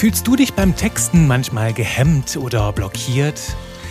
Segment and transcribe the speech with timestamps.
[0.00, 3.38] Fühlst du dich beim Texten manchmal gehemmt oder blockiert?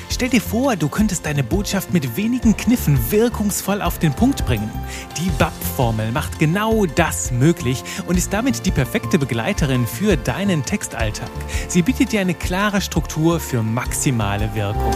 [0.10, 4.72] Stell dir vor, du könntest deine Botschaft mit wenigen Kniffen wirkungsvoll auf den Punkt bringen.
[5.20, 11.30] Die BAP-Formel macht genau das möglich und ist damit die perfekte Begleiterin für deinen Textalltag.
[11.68, 14.96] Sie bietet dir eine klare Struktur für maximale Wirkung.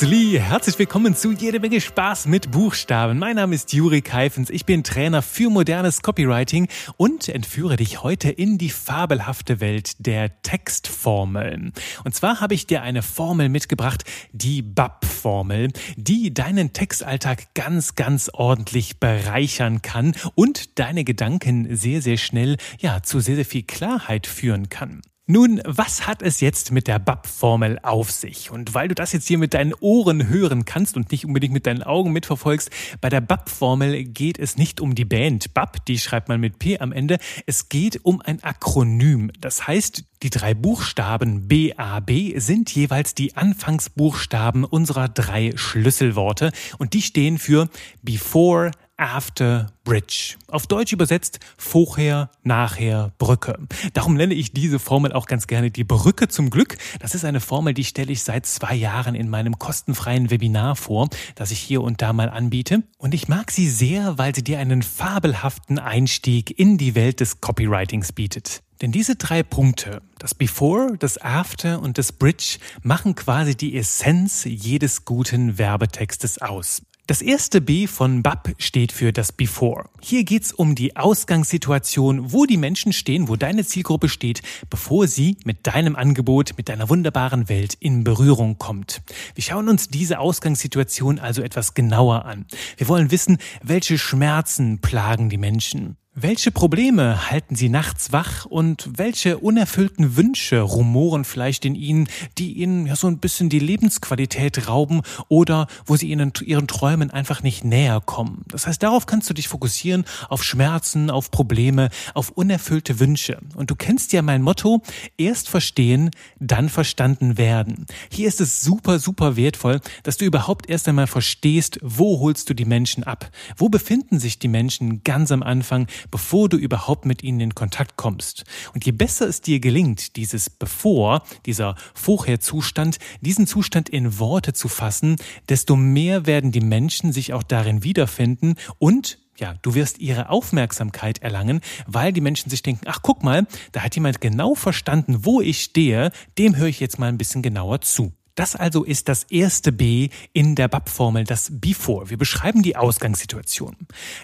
[0.00, 3.18] Grüßli, herzlich willkommen zu Jede Menge Spaß mit Buchstaben.
[3.18, 8.30] Mein Name ist Juri Keifens, ich bin Trainer für modernes Copywriting und entführe dich heute
[8.30, 11.74] in die fabelhafte Welt der Textformeln.
[12.02, 18.30] Und zwar habe ich dir eine Formel mitgebracht, die BAP-Formel, die deinen Textalltag ganz, ganz
[18.32, 24.26] ordentlich bereichern kann und deine Gedanken sehr, sehr schnell, ja, zu sehr, sehr viel Klarheit
[24.26, 25.02] führen kann.
[25.32, 28.50] Nun, was hat es jetzt mit der BAP-Formel auf sich?
[28.50, 31.68] Und weil du das jetzt hier mit deinen Ohren hören kannst und nicht unbedingt mit
[31.68, 32.68] deinen Augen mitverfolgst,
[33.00, 36.80] bei der BAP-Formel geht es nicht um die Band BAP, die schreibt man mit P
[36.80, 37.18] am Ende.
[37.46, 39.30] Es geht um ein Akronym.
[39.40, 47.02] Das heißt, die drei Buchstaben BAB sind jeweils die Anfangsbuchstaben unserer drei Schlüsselworte und die
[47.02, 47.68] stehen für
[48.02, 50.36] Before, After Bridge.
[50.48, 53.58] Auf Deutsch übersetzt vorher, nachher, Brücke.
[53.94, 56.76] Darum nenne ich diese Formel auch ganz gerne die Brücke zum Glück.
[56.98, 61.08] Das ist eine Formel, die stelle ich seit zwei Jahren in meinem kostenfreien Webinar vor,
[61.34, 62.82] das ich hier und da mal anbiete.
[62.98, 67.40] Und ich mag sie sehr, weil sie dir einen fabelhaften Einstieg in die Welt des
[67.40, 68.62] Copywritings bietet.
[68.82, 74.44] Denn diese drei Punkte, das Before, das After und das Bridge, machen quasi die Essenz
[74.44, 76.82] jedes guten Werbetextes aus.
[77.06, 79.88] Das erste B von BAP steht für das Before.
[80.00, 85.36] Hier geht's um die Ausgangssituation, wo die Menschen stehen, wo deine Zielgruppe steht, bevor sie
[85.44, 89.02] mit deinem Angebot, mit deiner wunderbaren Welt in Berührung kommt.
[89.34, 92.46] Wir schauen uns diese Ausgangssituation also etwas genauer an.
[92.76, 95.96] Wir wollen wissen, welche Schmerzen plagen die Menschen.
[96.16, 102.54] Welche Probleme halten Sie nachts wach und welche unerfüllten Wünsche rumoren vielleicht in Ihnen, die
[102.54, 107.44] Ihnen ja so ein bisschen die Lebensqualität rauben oder wo Sie Ihnen Ihren Träumen einfach
[107.44, 108.42] nicht näher kommen?
[108.48, 113.38] Das heißt, darauf kannst du dich fokussieren, auf Schmerzen, auf Probleme, auf unerfüllte Wünsche.
[113.54, 114.82] Und du kennst ja mein Motto,
[115.16, 116.10] erst verstehen,
[116.40, 117.86] dann verstanden werden.
[118.10, 122.54] Hier ist es super, super wertvoll, dass du überhaupt erst einmal verstehst, wo holst du
[122.54, 123.30] die Menschen ab?
[123.56, 125.86] Wo befinden sich die Menschen ganz am Anfang?
[126.10, 128.44] Bevor du überhaupt mit ihnen in Kontakt kommst.
[128.74, 134.68] Und je besser es dir gelingt, dieses bevor, dieser Vorherzustand, diesen Zustand in Worte zu
[134.68, 135.16] fassen,
[135.48, 141.22] desto mehr werden die Menschen sich auch darin wiederfinden und ja, du wirst ihre Aufmerksamkeit
[141.22, 145.40] erlangen, weil die Menschen sich denken, ach guck mal, da hat jemand genau verstanden, wo
[145.40, 148.12] ich stehe, dem höre ich jetzt mal ein bisschen genauer zu.
[148.34, 152.10] Das also ist das erste B in der BAP-Formel, das Before.
[152.10, 153.76] Wir beschreiben die Ausgangssituation.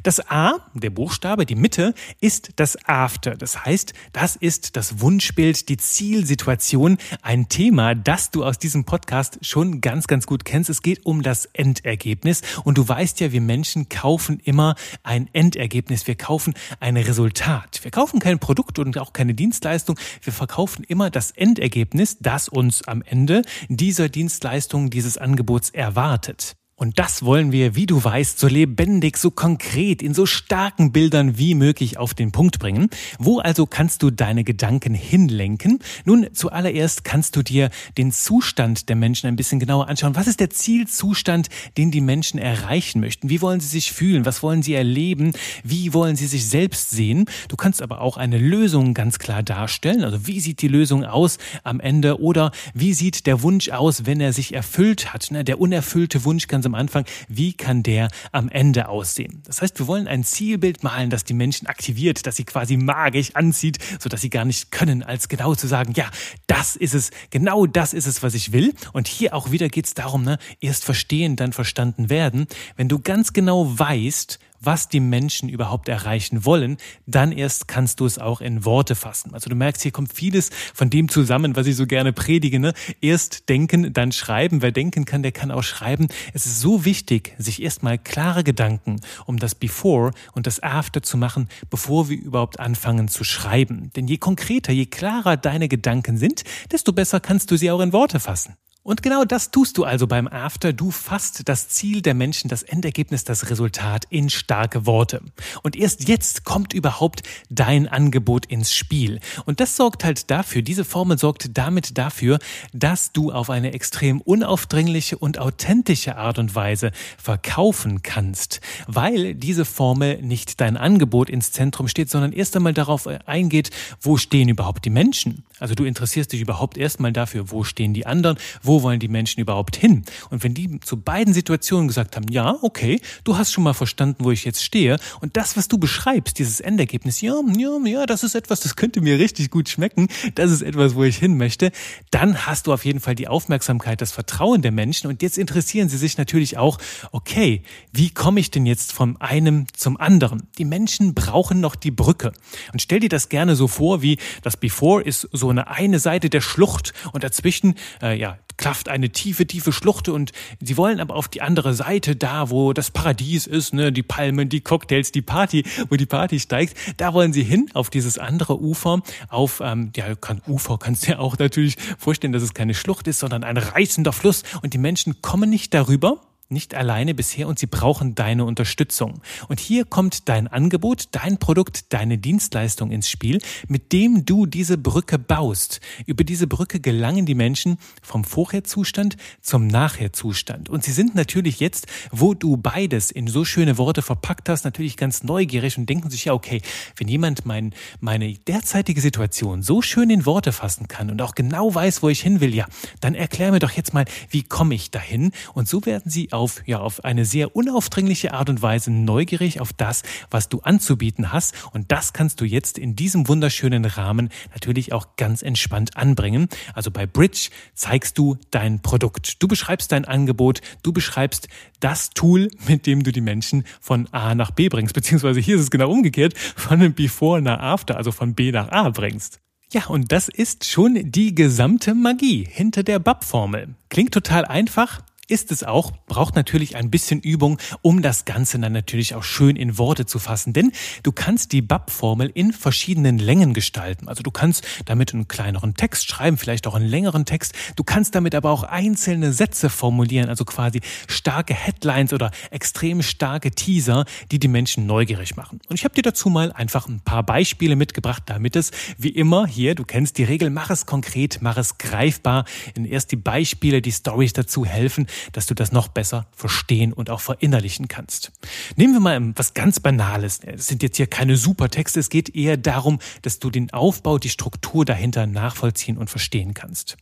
[0.03, 3.37] Das A, der Buchstabe, die Mitte, ist das After.
[3.37, 9.39] Das heißt, das ist das Wunschbild, die Zielsituation, ein Thema, das du aus diesem Podcast
[9.43, 10.71] schon ganz, ganz gut kennst.
[10.71, 12.43] Es geht um das Endergebnis.
[12.65, 16.07] Und du weißt ja, wir Menschen kaufen immer ein Endergebnis.
[16.07, 17.81] Wir kaufen ein Resultat.
[17.83, 19.99] Wir kaufen kein Produkt und auch keine Dienstleistung.
[20.23, 26.55] Wir verkaufen immer das Endergebnis, das uns am Ende diese dieser Dienstleistung, dieses Angebots erwartet.
[26.79, 31.39] Und das wollen wir, wie du weißt, so lebendig, so konkret, in so starken Bildern
[31.39, 32.91] wie möglich auf den Punkt bringen.
[33.19, 35.79] Wo also kannst du deine Gedanken hinlenken?
[36.05, 40.17] Nun, zuallererst kannst du dir den Zustand der Menschen ein bisschen genauer anschauen.
[40.17, 41.49] Was ist der Zielzustand,
[41.79, 43.31] den die Menschen erreichen möchten?
[43.31, 44.27] Wie wollen sie sich fühlen?
[44.27, 45.33] Was wollen sie erleben?
[45.65, 47.25] Wie wollen sie sich selbst sehen?
[47.49, 50.05] Du kannst aber auch eine Lösung ganz klar darstellen.
[50.05, 52.21] Also wie sieht die Lösung aus am Ende?
[52.21, 55.31] Oder wie sieht der Wunsch aus, wenn er sich erfüllt hat?
[55.31, 59.43] Ne, der unerfüllte Wunsch am Anfang, wie kann der am Ende aussehen?
[59.47, 63.35] Das heißt, wir wollen ein Zielbild malen, das die Menschen aktiviert, das sie quasi magisch
[63.35, 66.11] anzieht, sodass sie gar nicht können, als genau zu sagen, ja,
[66.47, 68.75] das ist es, genau das ist es, was ich will.
[68.93, 72.47] Und hier auch wieder geht es darum, ne, erst verstehen, dann verstanden werden.
[72.77, 76.77] Wenn du ganz genau weißt, was die Menschen überhaupt erreichen wollen,
[77.07, 79.33] dann erst kannst du es auch in Worte fassen.
[79.33, 82.59] Also du merkst, hier kommt vieles von dem zusammen, was ich so gerne predige.
[82.59, 82.75] Ne?
[83.01, 84.63] Erst denken, dann schreiben.
[84.63, 86.09] Wer denken kann, der kann auch schreiben.
[86.35, 91.17] Es ist so wichtig, sich erstmal klare Gedanken um das Before und das After zu
[91.17, 93.91] machen, bevor wir überhaupt anfangen zu schreiben.
[93.95, 96.43] Denn je konkreter, je klarer deine Gedanken sind,
[96.73, 98.57] desto besser kannst du sie auch in Worte fassen.
[98.87, 100.73] Und genau das tust du also beim After.
[100.73, 105.23] Du fasst das Ziel der Menschen, das Endergebnis, das Resultat in starke Worte.
[105.65, 109.19] Und erst jetzt kommt überhaupt dein Angebot ins Spiel.
[109.45, 112.39] Und das sorgt halt dafür, diese Formel sorgt damit dafür,
[112.73, 119.65] dass du auf eine extrem unaufdringliche und authentische Art und Weise verkaufen kannst, weil diese
[119.65, 124.85] Formel nicht dein Angebot ins Zentrum steht, sondern erst einmal darauf eingeht, wo stehen überhaupt
[124.85, 125.43] die Menschen.
[125.59, 129.41] Also du interessierst dich überhaupt erstmal dafür, wo stehen die anderen, wo wollen die Menschen
[129.41, 130.05] überhaupt hin?
[130.29, 134.25] Und wenn die zu beiden Situationen gesagt haben, ja, okay, du hast schon mal verstanden,
[134.25, 138.23] wo ich jetzt stehe und das, was du beschreibst, dieses Endergebnis, ja, ja, ja, das
[138.23, 141.73] ist etwas, das könnte mir richtig gut schmecken, das ist etwas, wo ich hin möchte,
[142.11, 145.89] dann hast du auf jeden Fall die Aufmerksamkeit, das Vertrauen der Menschen und jetzt interessieren
[145.89, 146.79] sie sich natürlich auch,
[147.13, 147.63] okay,
[147.93, 150.49] wie komme ich denn jetzt vom einem zum anderen?
[150.59, 152.33] Die Menschen brauchen noch die Brücke.
[152.73, 156.31] Und stell dir das gerne so vor, wie das Before ist so eine eine Seite
[156.31, 161.15] der Schlucht und dazwischen, äh, ja, klafft eine tiefe, tiefe Schluchte und sie wollen aber
[161.15, 165.23] auf die andere Seite, da wo das Paradies ist, ne, die Palmen, die Cocktails, die
[165.23, 169.93] Party, wo die Party steigt, da wollen sie hin, auf dieses andere Ufer, auf, ähm,
[169.97, 173.45] ja, kann, Ufer kannst du dir auch natürlich vorstellen, dass es keine Schlucht ist, sondern
[173.45, 178.15] ein reißender Fluss und die Menschen kommen nicht darüber, nicht alleine bisher und sie brauchen
[178.15, 179.21] deine Unterstützung.
[179.49, 184.79] Und hier kommt dein Angebot, dein Produkt, deine Dienstleistung ins Spiel, mit dem du diese
[184.79, 185.81] Brücke baust.
[186.07, 190.69] Über diese Brücke gelangen die Menschen vom Vorherzustand zum Nachherzustand.
[190.69, 194.97] Und sie sind natürlich jetzt, wo du beides in so schöne Worte verpackt hast, natürlich
[194.97, 196.63] ganz neugierig und denken sich, ja, okay,
[196.97, 201.75] wenn jemand mein, meine derzeitige Situation so schön in Worte fassen kann und auch genau
[201.75, 202.67] weiß, wo ich hin will, ja,
[203.01, 205.33] dann erklär mir doch jetzt mal, wie komme ich dahin?
[205.55, 209.73] Und so werden sie auf, ja, auf eine sehr unaufdringliche Art und Weise neugierig auf
[209.73, 211.55] das, was du anzubieten hast.
[211.73, 216.49] Und das kannst du jetzt in diesem wunderschönen Rahmen natürlich auch ganz entspannt anbringen.
[216.75, 219.43] Also bei Bridge zeigst du dein Produkt.
[219.43, 220.61] Du beschreibst dein Angebot.
[220.83, 221.49] Du beschreibst
[221.81, 224.95] das Tool, mit dem du die Menschen von A nach B bringst.
[224.95, 228.69] Beziehungsweise hier ist es genau umgekehrt, von einem Before nach After, also von B nach
[228.71, 229.41] A bringst.
[229.73, 233.75] Ja, und das ist schon die gesamte Magie hinter der BAP-Formel.
[233.89, 238.73] Klingt total einfach, ist es auch, braucht natürlich ein bisschen Übung, um das Ganze dann
[238.73, 240.53] natürlich auch schön in Worte zu fassen.
[240.53, 244.09] Denn du kannst die BAP-Formel in verschiedenen Längen gestalten.
[244.09, 247.55] Also du kannst damit einen kleineren Text schreiben, vielleicht auch einen längeren Text.
[247.75, 253.51] Du kannst damit aber auch einzelne Sätze formulieren, also quasi starke Headlines oder extrem starke
[253.51, 255.61] Teaser, die die Menschen neugierig machen.
[255.69, 259.47] Und ich habe dir dazu mal einfach ein paar Beispiele mitgebracht, damit es wie immer
[259.47, 262.45] hier, du kennst die Regel, mach es konkret, mach es greifbar.
[262.77, 267.21] Erst die Beispiele, die Stories dazu helfen, dass du das noch besser verstehen und auch
[267.21, 268.33] verinnerlichen kannst.
[268.77, 270.41] Nehmen wir mal was ganz Banales.
[270.45, 272.01] Es sind jetzt hier keine super Texte.
[272.01, 276.97] Es geht eher darum, dass du den Aufbau, die Struktur dahinter nachvollziehen und verstehen kannst.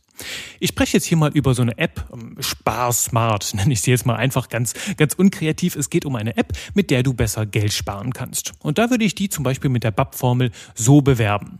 [0.59, 3.91] Ich spreche jetzt hier mal über so eine App, ähm, Spar Smart, nenne ich sie
[3.91, 5.75] jetzt mal einfach ganz, ganz unkreativ.
[5.75, 8.53] Es geht um eine App, mit der du besser Geld sparen kannst.
[8.59, 11.59] Und da würde ich die zum Beispiel mit der BAP-Formel so bewerben.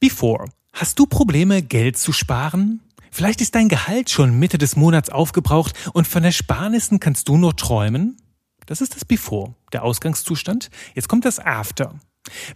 [0.00, 0.46] Before.
[0.72, 2.80] Hast du Probleme, Geld zu sparen?
[3.14, 7.54] Vielleicht ist dein Gehalt schon Mitte des Monats aufgebraucht und von Ersparnissen kannst du nur
[7.54, 8.16] träumen?
[8.66, 10.68] Das ist das Before, der Ausgangszustand.
[10.96, 11.94] Jetzt kommt das After.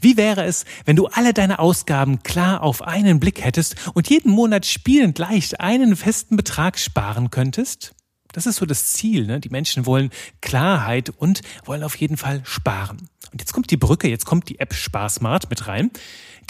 [0.00, 4.32] Wie wäre es, wenn du alle deine Ausgaben klar auf einen Blick hättest und jeden
[4.32, 7.94] Monat spielend leicht einen festen Betrag sparen könntest?
[8.32, 9.28] Das ist so das Ziel.
[9.28, 9.38] Ne?
[9.38, 10.10] Die Menschen wollen
[10.40, 13.08] Klarheit und wollen auf jeden Fall sparen.
[13.31, 15.93] Und jetzt kommt die Brücke, jetzt kommt die App Sparsmart mit rein.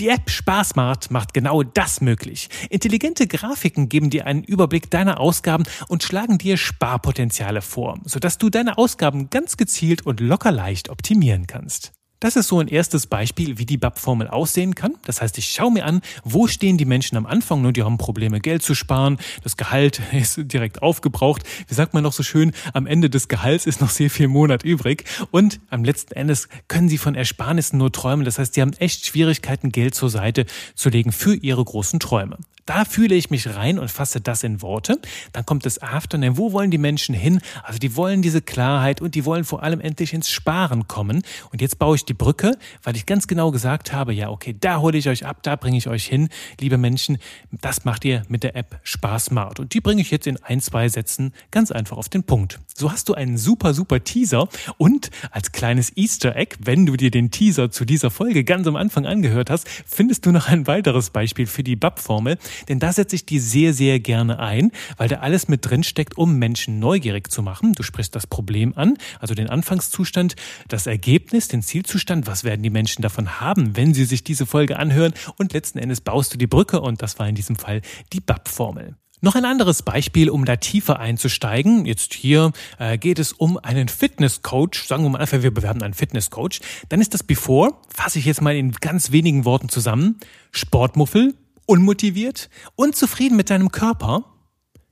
[0.00, 2.48] Die App Sparsmart macht genau das möglich.
[2.70, 8.48] Intelligente Grafiken geben dir einen Überblick deiner Ausgaben und schlagen dir Sparpotenziale vor, sodass du
[8.48, 11.97] deine Ausgaben ganz gezielt und locker leicht optimieren kannst.
[12.20, 14.94] Das ist so ein erstes Beispiel, wie die BAP-Formel aussehen kann.
[15.04, 17.96] Das heißt, ich schaue mir an, wo stehen die Menschen am Anfang, nur die haben
[17.96, 21.44] Probleme, Geld zu sparen, das Gehalt ist direkt aufgebraucht.
[21.68, 24.64] Wie sagt man noch so schön, am Ende des Gehalts ist noch sehr viel Monat
[24.64, 28.24] übrig und am letzten Endes können sie von Ersparnissen nur träumen.
[28.24, 32.36] Das heißt, sie haben echt Schwierigkeiten, Geld zur Seite zu legen für ihre großen Träume.
[32.68, 35.00] Da fühle ich mich rein und fasse das in Worte.
[35.32, 36.18] Dann kommt das After.
[36.36, 37.40] Wo wollen die Menschen hin?
[37.62, 41.22] Also die wollen diese Klarheit und die wollen vor allem endlich ins Sparen kommen.
[41.50, 44.80] Und jetzt baue ich die Brücke, weil ich ganz genau gesagt habe, ja, okay, da
[44.80, 46.28] hole ich euch ab, da bringe ich euch hin,
[46.60, 47.16] liebe Menschen.
[47.52, 49.60] Das macht ihr mit der App Sparsmart.
[49.60, 52.60] Und die bringe ich jetzt in ein, zwei Sätzen ganz einfach auf den Punkt.
[52.76, 54.46] So hast du einen super, super Teaser
[54.76, 58.76] und als kleines Easter Egg, wenn du dir den Teaser zu dieser Folge ganz am
[58.76, 62.36] Anfang angehört hast, findest du noch ein weiteres Beispiel für die BAP-Formel.
[62.68, 66.16] Denn da setze ich die sehr, sehr gerne ein, weil da alles mit drin steckt,
[66.18, 67.72] um Menschen neugierig zu machen.
[67.72, 70.36] Du sprichst das Problem an, also den Anfangszustand,
[70.68, 74.78] das Ergebnis, den Zielzustand, was werden die Menschen davon haben, wenn sie sich diese Folge
[74.78, 78.20] anhören und letzten Endes baust du die Brücke und das war in diesem Fall die
[78.20, 78.96] BAP-Formel.
[79.20, 81.86] Noch ein anderes Beispiel, um da tiefer einzusteigen.
[81.86, 84.86] Jetzt hier äh, geht es um einen Fitnesscoach.
[84.86, 86.60] Sagen wir mal einfach, wir bewerben einen Fitnesscoach.
[86.88, 90.20] Dann ist das Before, fasse ich jetzt mal in ganz wenigen Worten zusammen.
[90.52, 91.34] Sportmuffel,
[91.68, 94.24] unmotiviert, unzufrieden mit deinem Körper.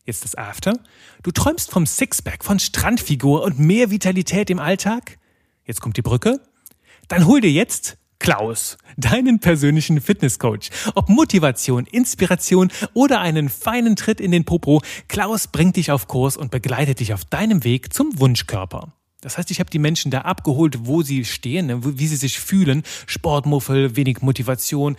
[0.05, 0.75] Jetzt das After.
[1.23, 5.19] Du träumst vom Sixpack, von Strandfigur und mehr Vitalität im Alltag.
[5.65, 6.41] Jetzt kommt die Brücke.
[7.09, 10.71] Dann hol dir jetzt Klaus, deinen persönlichen Fitnesscoach.
[10.95, 16.37] Ob Motivation, Inspiration oder einen feinen Tritt in den Popo, Klaus bringt dich auf Kurs
[16.37, 18.93] und begleitet dich auf deinem Weg zum Wunschkörper.
[19.21, 22.39] Das heißt, ich habe die Menschen da abgeholt, wo sie stehen, ne, wie sie sich
[22.39, 22.83] fühlen.
[23.07, 24.97] Sportmuffel, wenig Motivation,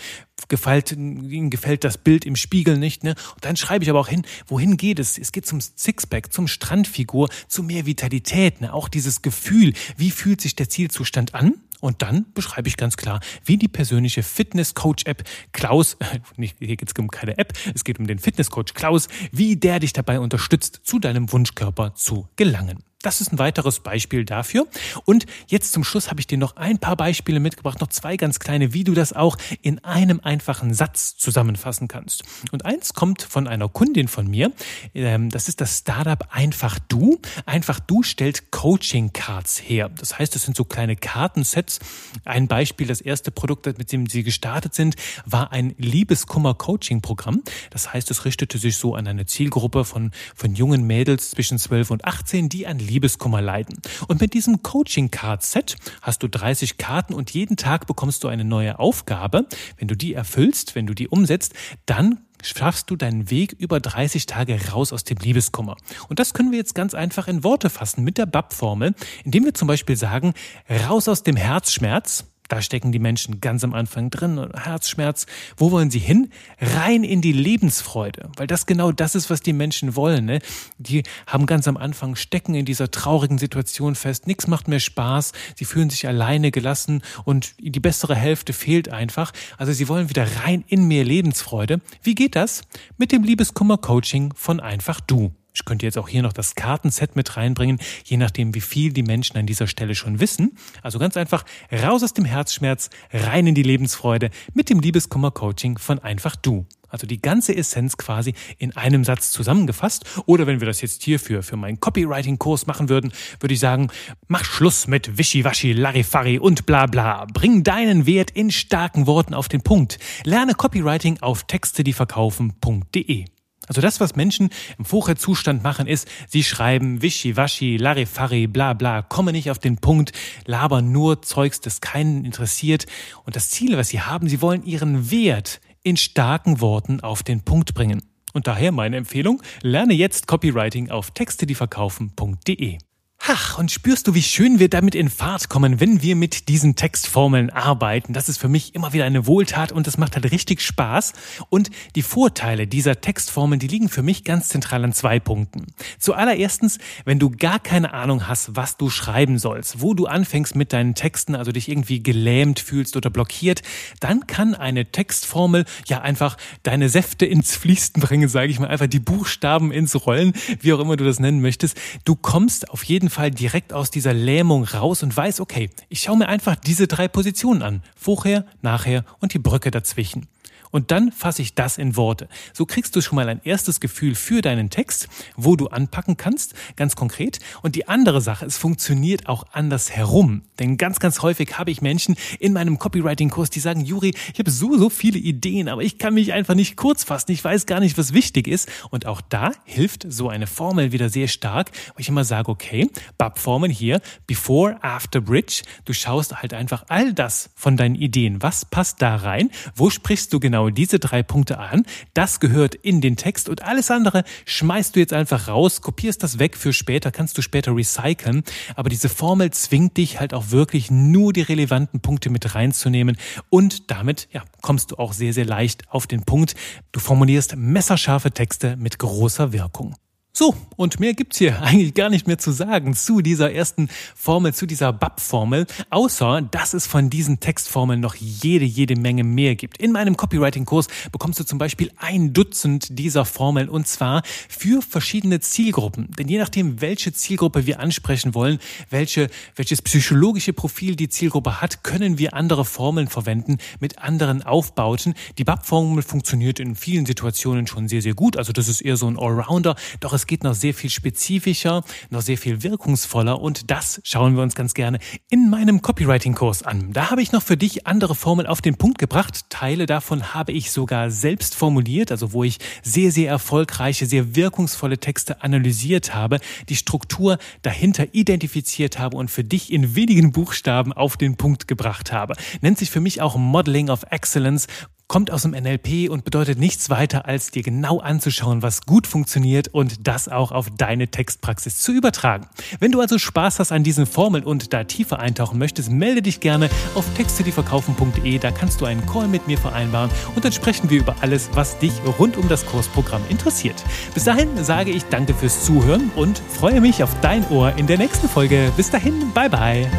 [0.48, 3.04] gefällt, ihnen gefällt das Bild im Spiegel nicht.
[3.04, 3.16] Ne?
[3.36, 5.18] Und dann schreibe ich aber auch hin, wohin geht es?
[5.18, 8.62] Es geht zum Sixpack, zum Strandfigur, zu mehr Vitalität.
[8.62, 8.74] Ne?
[8.74, 11.56] Auch dieses Gefühl, wie fühlt sich der Zielzustand an?
[11.80, 16.90] Und dann beschreibe ich ganz klar, wie die persönliche Fitness-Coach-App Klaus, äh, nicht, hier geht
[16.90, 20.82] es um keine App, es geht um den Fitness-Coach Klaus, wie der dich dabei unterstützt,
[20.84, 22.87] zu deinem Wunschkörper zu gelangen.
[23.04, 24.66] Das ist ein weiteres Beispiel dafür.
[25.06, 28.40] Und jetzt zum Schluss habe ich dir noch ein paar Beispiele mitgebracht, noch zwei ganz
[28.40, 32.24] kleine, wie du das auch in einem einfachen Satz zusammenfassen kannst.
[32.52, 34.52] Und eins kommt von einer Kundin von mir.
[34.96, 37.22] Ähm, das ist das Startup Einfach Du.
[37.46, 39.90] Einfach Du stellt Coaching Cards her.
[39.90, 41.80] Das heißt, es sind so kleine Kartensets.
[42.26, 47.44] Ein Beispiel, das erste Produkt, mit dem sie gestartet sind, war ein Liebeskummer-Coaching-Programm.
[47.70, 51.92] Das heißt, es richtete sich so an eine Zielgruppe von, von jungen Mädels zwischen 12
[51.92, 53.80] und 18, die an Liebeskummer leiden.
[54.08, 58.28] Und mit diesem Coaching Card Set hast du 30 Karten und jeden Tag bekommst du
[58.28, 59.48] eine neue Aufgabe.
[59.78, 61.54] Wenn du die erfüllst, wenn du die umsetzt,
[61.86, 65.76] dann schaffst du deinen Weg über 30 Tage raus aus dem Liebeskummer.
[66.08, 69.54] Und das können wir jetzt ganz einfach in Worte fassen mit der BAP-Formel, indem wir
[69.54, 70.34] zum Beispiel sagen,
[70.70, 74.50] raus aus dem Herzschmerz, da stecken die Menschen ganz am Anfang drin.
[74.56, 75.26] Herzschmerz.
[75.56, 76.30] Wo wollen sie hin?
[76.60, 78.30] Rein in die Lebensfreude.
[78.38, 80.26] Weil das genau das ist, was die Menschen wollen.
[80.26, 80.40] Ne?
[80.78, 84.28] Die haben ganz am Anfang, stecken in dieser traurigen Situation fest.
[84.28, 85.34] Nichts macht mehr Spaß.
[85.56, 89.32] Sie fühlen sich alleine gelassen und die bessere Hälfte fehlt einfach.
[89.58, 91.82] Also sie wollen wieder rein in mehr Lebensfreude.
[92.02, 92.62] Wie geht das?
[92.98, 95.32] Mit dem Liebeskummer-Coaching von Einfach Du.
[95.58, 99.02] Ich könnte jetzt auch hier noch das Kartenset mit reinbringen, je nachdem, wie viel die
[99.02, 100.56] Menschen an dieser Stelle schon wissen.
[100.84, 105.98] Also ganz einfach raus aus dem Herzschmerz, rein in die Lebensfreude mit dem Liebeskummer-Coaching von
[105.98, 106.68] Einfach Du.
[106.90, 110.06] Also die ganze Essenz quasi in einem Satz zusammengefasst.
[110.28, 113.90] Oder wenn wir das jetzt hier für, meinen Copywriting-Kurs machen würden, würde ich sagen,
[114.28, 117.26] mach Schluss mit Wischiwaschi, Larifari und bla bla.
[117.34, 119.98] Bring deinen Wert in starken Worten auf den Punkt.
[120.24, 123.26] Lerne Copywriting auf textedieverkaufen.de.
[123.68, 129.34] Also das, was Menschen im Vorherzustand machen, ist, sie schreiben Wischiwaschi, Larifari, bla bla, kommen
[129.34, 130.14] nicht auf den Punkt,
[130.46, 132.86] labern nur Zeugs, das keinen interessiert.
[133.26, 137.42] Und das Ziel, was sie haben, sie wollen ihren Wert in starken Worten auf den
[137.42, 138.02] Punkt bringen.
[138.34, 142.78] Und daher meine Empfehlung, lerne jetzt Copywriting auf textedieverkaufen.de.
[143.20, 146.76] Ach, und spürst du, wie schön wir damit in Fahrt kommen, wenn wir mit diesen
[146.76, 148.14] Textformeln arbeiten?
[148.14, 151.14] Das ist für mich immer wieder eine Wohltat und das macht halt richtig Spaß.
[151.50, 155.66] Und die Vorteile dieser Textformeln, die liegen für mich ganz zentral an zwei Punkten.
[156.00, 160.72] Zuallererstens, wenn du gar keine Ahnung hast, was du schreiben sollst, wo du anfängst mit
[160.72, 163.62] deinen Texten, also dich irgendwie gelähmt fühlst oder blockiert,
[164.00, 168.88] dann kann eine Textformel ja einfach deine Säfte ins Fließen bringen, sage ich mal, einfach
[168.88, 171.78] die Buchstaben ins Rollen, wie auch immer du das nennen möchtest.
[172.06, 176.02] Du kommst auf jeden Fall Fall direkt aus dieser Lähmung raus und weiß, okay, ich
[176.02, 177.84] schaue mir einfach diese drei Positionen an.
[177.96, 180.28] Vorher, nachher und die Brücke dazwischen.
[180.72, 182.28] Und dann fasse ich das in Worte.
[182.54, 186.54] So kriegst du schon mal ein erstes Gefühl für deinen Text, wo du anpacken kannst,
[186.76, 187.40] ganz konkret.
[187.62, 190.44] Und die andere Sache, es funktioniert auch anders herum.
[190.60, 194.52] Denn ganz, ganz häufig habe ich Menschen in meinem Copywriting-Kurs, die sagen, Juri, ich habe
[194.52, 197.32] so, so viele Ideen, aber ich kann mich einfach nicht kurz fassen.
[197.32, 198.70] Ich weiß gar nicht, was wichtig ist.
[198.90, 202.90] Und auch da hilft so eine Formel wieder sehr stark, wo ich immer sage, okay,
[203.18, 205.64] BAP-Formen hier, Before, After, Bridge.
[205.86, 208.42] Du schaust halt einfach all das von deinen Ideen.
[208.42, 209.50] Was passt da rein?
[209.76, 211.86] Wo sprichst du genau genau diese drei Punkte an.
[212.16, 216.40] Das gehört in den Text und alles andere schmeißt du jetzt einfach raus, kopierst das
[216.40, 218.44] weg für später, kannst du später recyceln.
[218.76, 223.18] Aber diese Formel zwingt dich halt auch wirklich nur die relevanten Punkte mit reinzunehmen
[223.50, 226.56] und damit ja, kommst du auch sehr, sehr leicht auf den Punkt.
[226.92, 229.96] Du formulierst messerscharfe Texte mit großer Wirkung.
[230.40, 234.54] So, und mehr gibt's hier eigentlich gar nicht mehr zu sagen zu dieser ersten Formel,
[234.54, 239.80] zu dieser BAP-Formel, außer dass es von diesen Textformeln noch jede, jede Menge mehr gibt.
[239.80, 245.40] In meinem Copywriting-Kurs bekommst du zum Beispiel ein Dutzend dieser Formeln und zwar für verschiedene
[245.40, 246.12] Zielgruppen.
[246.20, 248.60] Denn je nachdem, welche Zielgruppe wir ansprechen wollen,
[248.92, 255.16] welche, welches psychologische Profil die Zielgruppe hat, können wir andere Formeln verwenden mit anderen Aufbauten.
[255.40, 258.38] Die BAP-Formel funktioniert in vielen Situationen schon sehr, sehr gut.
[258.38, 259.76] Also das ist eher so ein Allrounder.
[260.00, 264.44] Doch es geht noch sehr viel spezifischer, noch sehr viel wirkungsvoller und das schauen wir
[264.44, 266.92] uns ganz gerne in meinem Copywriting-Kurs an.
[266.92, 269.46] Da habe ich noch für dich andere Formeln auf den Punkt gebracht.
[269.50, 274.98] Teile davon habe ich sogar selbst formuliert, also wo ich sehr, sehr erfolgreiche, sehr wirkungsvolle
[274.98, 281.16] Texte analysiert habe, die Struktur dahinter identifiziert habe und für dich in wenigen Buchstaben auf
[281.16, 282.36] den Punkt gebracht habe.
[282.60, 284.68] Nennt sich für mich auch Modeling of Excellence
[285.08, 289.70] kommt aus dem NLP und bedeutet nichts weiter, als dir genau anzuschauen, was gut funktioniert
[289.70, 292.48] und das auch auf deine Textpraxis zu übertragen.
[292.80, 296.40] Wenn du also Spaß hast an diesen Formeln und da tiefer eintauchen möchtest, melde dich
[296.40, 298.38] gerne auf texte-die-verkaufen.de.
[298.40, 301.80] Da kannst du einen Call mit mir vereinbaren und dann sprechen wir über alles, was
[301.80, 303.84] dich rund um das Kursprogramm interessiert.
[304.14, 307.98] Bis dahin sage ich danke fürs Zuhören und freue mich auf dein Ohr in der
[307.98, 308.72] nächsten Folge.
[308.76, 309.90] Bis dahin, bye bye.